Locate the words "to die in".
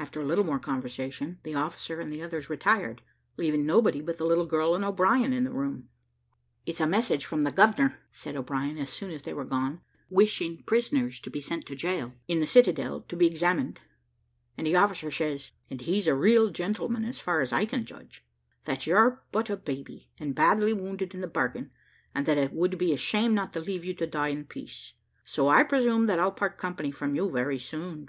23.94-24.46